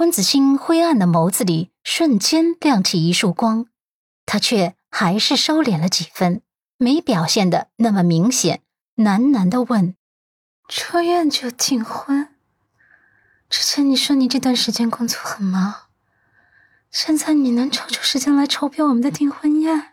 [0.00, 3.66] 温子欣灰暗的眸子里瞬间亮起一束光，
[4.24, 6.40] 他却还是收敛了几分，
[6.78, 8.62] 没表现的那么明显，
[8.96, 9.94] 喃喃的问
[10.68, 12.28] ：“出院就订婚？
[13.50, 15.74] 之前你说你这段时间工作很忙，
[16.90, 19.92] 现在你能抽出时间来筹备我们的订婚宴？”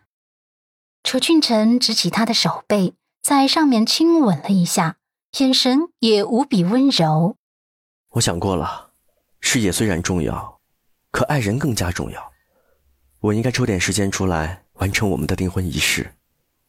[1.04, 4.96] 楚俊辰执起他的手背，在上面亲吻了一下，
[5.40, 7.36] 眼神也无比温柔。
[8.12, 8.87] 我想过了，
[9.40, 10.60] 事业虽然重要，
[11.12, 12.32] 可爱人更加重要。
[13.20, 16.14] 我应该抽点时间出来完成我们的订婚仪式，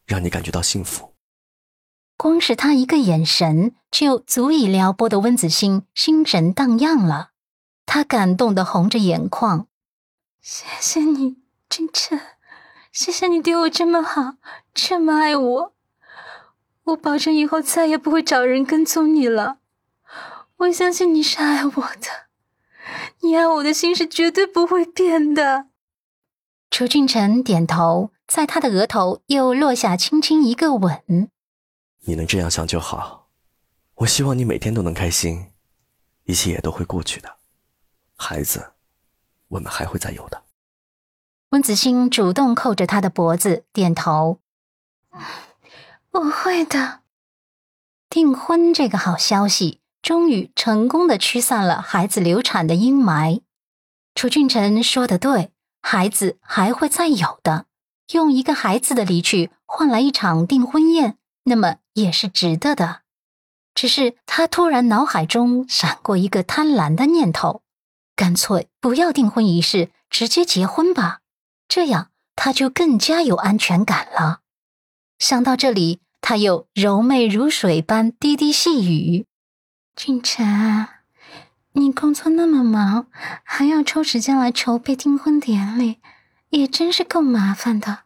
[0.05, 1.13] 让你感觉到幸福。
[2.17, 7.31] 光是他一个眼神，就足以撩拨的温子欣心神荡漾了。
[7.85, 9.67] 他感动的红着眼眶
[10.41, 11.37] ：“谢谢你，
[11.69, 12.19] 君辰。”
[12.91, 14.33] 谢谢你对我这么好，
[14.73, 15.73] 这么爱我。
[16.85, 19.59] 我保证以后再也不会找人跟踪你了。
[20.57, 22.28] 我相信你是爱我的，
[23.21, 25.67] 你爱我的心是绝对不会变的。
[26.71, 31.29] 楚俊辰点头，在他的额头又落下轻轻一个吻。
[32.01, 33.29] 你能这样想就好。
[33.95, 35.51] 我希望你每天都能开心，
[36.23, 37.37] 一切也都会过去的。
[38.15, 38.71] 孩子，
[39.49, 40.43] 我们还会再有的。
[41.49, 44.39] 温子欣主动扣着他的脖子，点头
[46.11, 47.01] ：“我会的。”
[48.09, 49.78] 订婚这个好消息，
[50.09, 53.41] 终于成功的驱散了孩子流产的阴霾。
[54.15, 55.51] 楚俊辰说的对，
[55.83, 57.67] 孩子还会再有的。
[58.13, 63.01] 用一个孩子的离去换来一场订婚宴，那么也是值得的。
[63.75, 67.61] 只是他突然脑海中闪过一个贪婪的念头：
[68.15, 71.19] 干脆不要订婚仪式，直接结婚吧。
[71.67, 74.39] 这样他就更加有安全感了。
[75.19, 79.27] 想到这里，他又柔媚如水般滴滴细语
[79.99, 80.87] ：“俊辰，
[81.73, 83.07] 你工作那么忙，
[83.43, 85.99] 还要抽时间来筹备订婚典礼，
[86.51, 88.03] 也真是够麻烦的。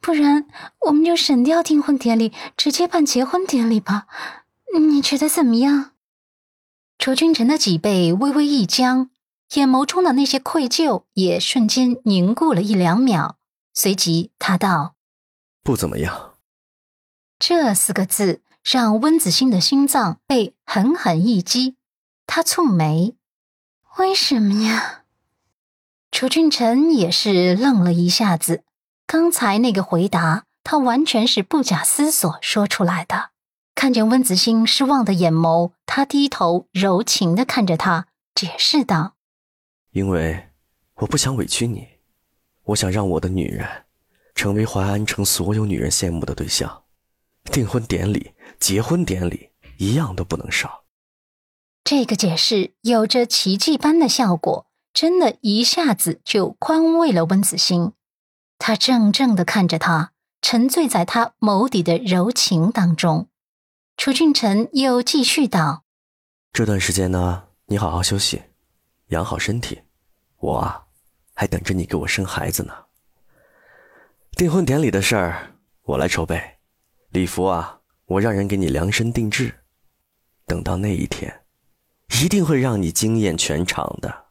[0.00, 0.48] 不然，
[0.86, 4.08] 我们就省掉订婚典礼，直接办结婚典礼吧。
[4.76, 5.92] 你觉得怎么样？”
[6.98, 9.10] 楚君辰的脊背微微一僵。
[9.54, 13.36] 眼眸中的那些愧疚也瞬间凝固了一两秒，
[13.72, 14.96] 随即他道
[15.62, 16.34] ：“不怎么样。”
[17.38, 21.76] 这四个字让温子欣的心脏被狠狠一击，
[22.26, 23.16] 他蹙眉
[23.98, 25.04] ：“为什么呀？”
[26.12, 28.64] 楚俊辰也是愣了一下子，
[29.06, 33.30] 刚才那个回答他完全是不假思索说出来的。
[33.74, 39.14] 看见温子欣失望的眼眸，他低头柔情的看着他，解释道。
[39.92, 40.50] 因为
[40.96, 41.88] 我不想委屈你，
[42.64, 43.66] 我想让我的女人
[44.34, 46.82] 成为淮安城所有女人羡慕的对象，
[47.52, 50.84] 订婚典礼、结婚典礼一样都不能少。
[51.82, 57.92] 这个解释有着奇迹般的效果，真的一下子就宽慰了温子欣。
[58.58, 60.12] 他怔怔的看着他，
[60.42, 63.28] 沉醉在他眸底的柔情当中。
[63.96, 65.84] 楚俊辰又继续道
[66.52, 68.42] ：“这段时间呢，你好好休息。”
[69.08, 69.80] 养好身体，
[70.38, 70.84] 我啊，
[71.34, 72.72] 还等着你给我生孩子呢。
[74.36, 76.40] 订婚典礼的事儿我来筹备，
[77.10, 79.64] 礼服啊，我让人给你量身定制。
[80.46, 81.42] 等到那一天，
[82.22, 84.26] 一定会让你惊艳全场的。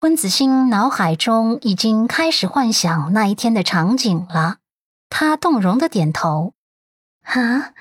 [0.00, 4.58] 温子欣脑海中已经开始幻想那一天的场景了，
[5.10, 6.54] 他动容的点头
[7.24, 7.74] ：“啊，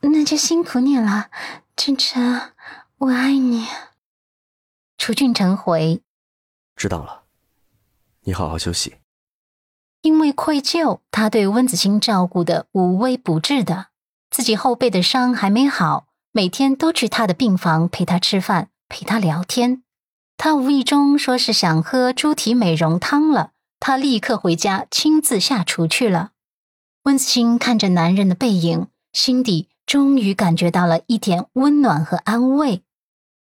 [0.00, 1.30] 那就辛苦你了，
[1.76, 2.52] 晨晨，
[2.98, 3.66] 我爱你。”
[4.98, 6.02] 楚俊辰回，
[6.76, 7.22] 知道了，
[8.24, 8.96] 你好好休息。
[10.02, 13.88] 因为愧疚，他对温子欣照顾的无微不至的。
[14.30, 19.82] 自己后背的伤还没好，每天都去他的病房陪他吃饭，陪他聊天。
[20.36, 26.30] 他无意中说是想喝猪蹄美容汤了，他立刻回家亲自下厨去了。
[27.02, 32.82] 温子欣看着男人的背影，心底终于感觉到了一点温暖和安慰。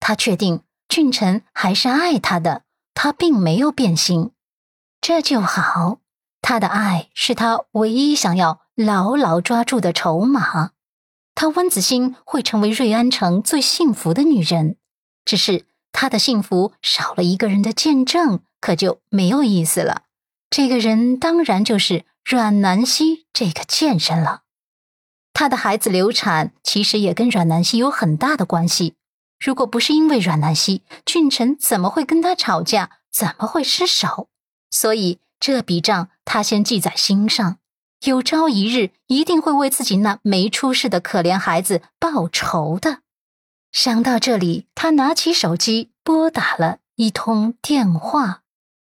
[0.00, 0.62] 他确定。
[0.88, 4.32] 俊臣还是爱他的，他并没有变心，
[5.00, 6.00] 这就好。
[6.42, 10.72] 他的爱是他唯一想要牢牢抓住的筹码。
[11.34, 14.76] 他温子欣会成为瑞安城最幸福的女人，
[15.24, 20.02] 只是他的幸福少了一个人的见证，可就没有意思了。
[20.50, 24.42] 这个人当然就是阮南希这个贱人了。
[25.32, 28.96] 他的孩子流产，其实也跟阮南希有很大的关系。
[29.40, 32.98] 如果不是因为阮南希，俊臣怎么会跟他吵架？
[33.10, 34.28] 怎么会失手？
[34.70, 37.58] 所以这笔账他先记在心上，
[38.04, 43.00] 有朝一日一定会为自己那没出世的可怜孩子报仇的。
[43.72, 48.41] 想到这里，他拿起手机拨打了一通电话。